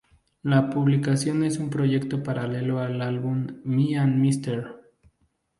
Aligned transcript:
La 0.41 0.71
publicación 0.71 1.43
es 1.43 1.59
un 1.59 1.69
proyecto 1.69 2.23
paralelo 2.23 2.79
al 2.79 3.03
álbum 3.03 3.59
"Me 3.63 3.99
and 3.99 4.15
Mr. 4.15 4.81